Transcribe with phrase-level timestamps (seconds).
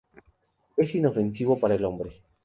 [0.77, 2.23] Es inofensivo para el hombre.